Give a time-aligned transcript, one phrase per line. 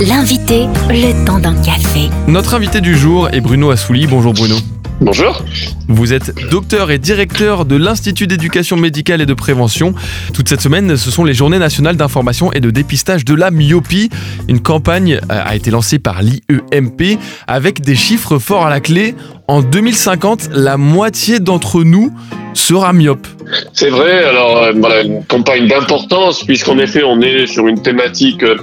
[0.00, 2.08] L'invité, le temps d'un café.
[2.28, 4.06] Notre invité du jour est Bruno Assouli.
[4.06, 4.54] Bonjour Bruno.
[5.00, 5.42] Bonjour.
[5.88, 9.94] Vous êtes docteur et directeur de l'Institut d'éducation médicale et de prévention.
[10.32, 14.08] Toute cette semaine, ce sont les journées nationales d'information et de dépistage de la myopie.
[14.46, 17.18] Une campagne euh, a été lancée par l'IEMP
[17.48, 19.16] avec des chiffres forts à la clé.
[19.48, 22.12] En 2050, la moitié d'entre nous
[22.54, 23.26] sera myope.
[23.72, 28.44] C'est vrai, alors euh, voilà, une campagne d'importance puisqu'en effet on est sur une thématique
[28.44, 28.56] euh,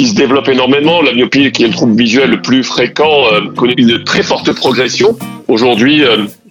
[0.00, 1.02] qui se développe énormément.
[1.02, 4.50] La myopie, qui est le trouble visuel le plus fréquent, euh, connaît une très forte
[4.52, 5.14] progression.
[5.46, 6.02] Aujourd'hui,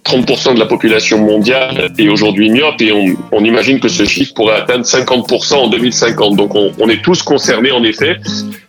[0.04, 2.92] 30% de la population mondiale est aujourd'hui myope et
[3.32, 6.36] on, imagine que ce chiffre pourrait atteindre 50% en 2050.
[6.36, 8.16] Donc on, est tous concernés en effet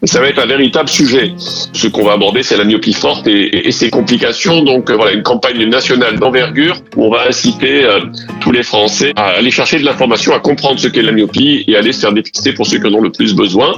[0.02, 1.34] et ça va être un véritable sujet.
[1.38, 4.64] Ce qu'on va aborder, c'est la myopie forte et, ses complications.
[4.64, 8.02] Donc euh, voilà, une campagne nationale d'envergure où on va inciter euh,
[8.42, 11.76] tous les Français à aller chercher de l'information, à comprendre ce qu'est la myopie et
[11.76, 13.74] à aller se faire dépister pour ceux qui en ont le plus besoin.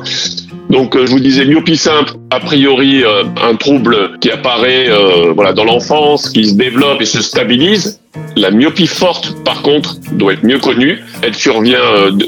[0.74, 5.32] Donc, euh, je vous disais, myopie simple, a priori, euh, un trouble qui apparaît euh,
[5.32, 8.00] voilà, dans l'enfance, qui se développe et se stabilise.
[8.36, 11.04] La myopie forte, par contre, doit être mieux connue.
[11.22, 11.78] Elle survient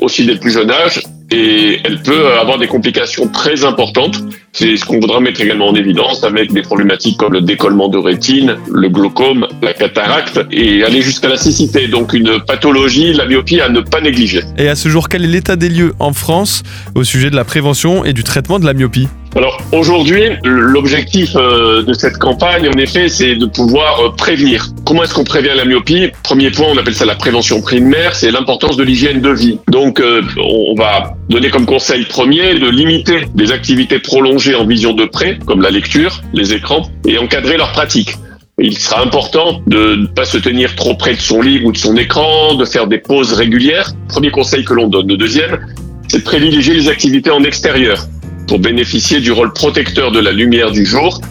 [0.01, 4.21] aussi dès le plus jeune âge et elle peut avoir des complications très importantes.
[4.53, 7.97] C'est ce qu'on voudra mettre également en évidence avec des problématiques comme le décollement de
[7.97, 11.87] rétine, le glaucome, la cataracte et aller jusqu'à la cécité.
[11.87, 14.41] Donc une pathologie, la myopie à ne pas négliger.
[14.57, 17.43] Et à ce jour, quel est l'état des lieux en France au sujet de la
[17.43, 19.07] prévention et du traitement de la myopie?
[19.35, 24.67] Alors aujourd'hui, l'objectif euh, de cette campagne, en effet, c'est de pouvoir euh, prévenir.
[24.85, 26.09] Comment est-ce qu'on prévient la myopie?
[26.23, 29.59] Premier point, on appelle ça la prévention primaire, c'est l'importance de l'hygiène de vie.
[29.67, 34.93] Donc euh, on va donner comme conseil premier de limiter des activités prolongées en vision
[34.93, 38.15] de près, comme la lecture, les écrans, et encadrer leur pratique.
[38.57, 41.77] Il sera important de ne pas se tenir trop près de son livre ou de
[41.77, 43.91] son écran, de faire des pauses régulières.
[44.07, 45.09] Premier conseil que l'on donne.
[45.09, 45.59] Le deuxième,
[46.07, 48.07] c'est de privilégier les activités en extérieur
[48.47, 51.21] pour bénéficier du rôle protecteur de la lumière du jour.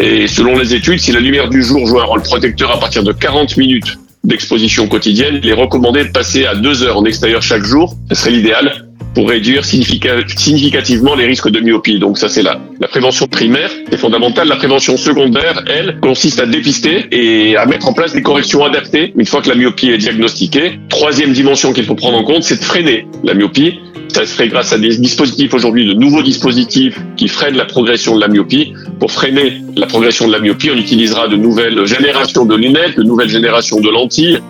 [0.00, 3.02] Et selon les études, si la lumière du jour joue un rôle protecteur à partir
[3.02, 7.42] de 40 minutes d'exposition quotidienne, il est recommandé de passer à deux heures en extérieur
[7.42, 7.94] chaque jour.
[8.10, 11.98] Ce serait l'idéal pour réduire significativement les risques de myopie.
[11.98, 13.70] Donc ça, c'est la, la prévention primaire.
[13.90, 14.48] C'est fondamental.
[14.48, 19.12] La prévention secondaire, elle, consiste à dépister et à mettre en place des corrections adaptées
[19.16, 20.78] une fois que la myopie est diagnostiquée.
[20.88, 24.48] Troisième dimension qu'il faut prendre en compte, c'est de freiner la myopie ça se fait
[24.48, 28.72] grâce à des dispositifs aujourd'hui, de nouveaux dispositifs qui freinent la progression de la myopie.
[28.98, 33.02] Pour freiner la progression de la myopie, on utilisera de nouvelles générations de lunettes, de
[33.02, 34.40] nouvelles générations de lentilles.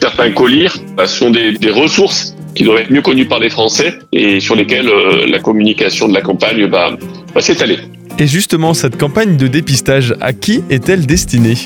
[0.00, 3.98] Certains colliers bah, sont des, des ressources qui doivent être mieux connues par les Français
[4.12, 6.96] et sur lesquelles euh, la communication de la campagne va,
[7.34, 7.78] va s'étaler.
[8.18, 11.56] Et justement, cette campagne de dépistage, à qui est-elle destinée?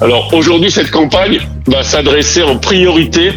[0.00, 3.32] Alors aujourd'hui, cette campagne va s'adresser en priorité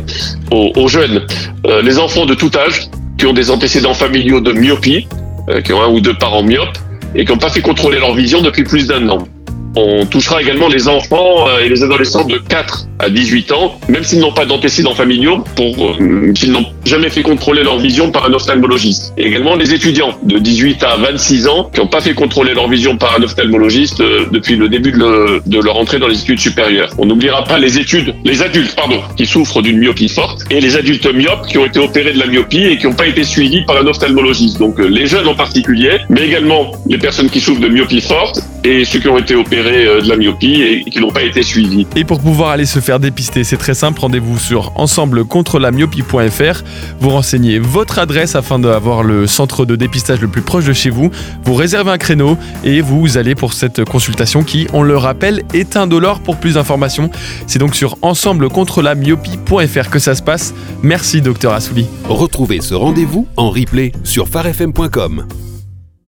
[0.51, 1.25] aux, aux jeunes,
[1.65, 5.07] euh, les enfants de tout âge, qui ont des antécédents familiaux de myopie,
[5.49, 6.77] euh, qui ont un ou deux parents myopes,
[7.15, 9.19] et qui n'ont pas fait contrôler leur vision depuis plus d'un an.
[9.81, 14.03] On touchera également les enfants euh, et les adolescents de 4 à 18 ans, même
[14.03, 18.25] s'ils n'ont pas d'antécédents familiaux, pour euh, s'ils n'ont jamais fait contrôler leur vision par
[18.25, 19.13] un ophtalmologiste.
[19.18, 22.68] Et également les étudiants de 18 à 26 ans qui n'ont pas fait contrôler leur
[22.68, 26.89] vision par un ophtalmologiste euh, depuis le début de, leur entrée dans les études supérieures.
[26.97, 30.75] On n'oubliera pas les études, les adultes, pardon, qui souffrent d'une myopie forte et les
[30.75, 33.63] adultes myopes qui ont été opérés de la myopie et qui n'ont pas été suivis
[33.63, 34.59] par un ophtalmologiste.
[34.59, 38.84] Donc les jeunes en particulier, mais également les personnes qui souffrent de myopie forte et
[38.84, 41.88] ceux qui ont été opérés de la myopie et qui n'ont pas été suivis.
[41.96, 46.63] Et pour pouvoir aller se faire dépister, c'est très simple, rendez-vous sur ensemblecontrelamyopie.fr.
[47.00, 50.90] Vous renseignez votre adresse afin d'avoir le centre de dépistage le plus proche de chez
[50.90, 51.12] vous.
[51.44, 55.78] Vous réservez un créneau et vous allez pour cette consultation qui, on le rappelle, est
[55.78, 57.09] indolore pour plus d'informations.
[57.47, 60.53] C'est donc sur ensemblecontrelamyopie.fr que ça se passe.
[60.84, 61.86] Merci docteur Assouli.
[62.07, 65.25] Retrouvez ce rendez-vous en replay sur farfm.com.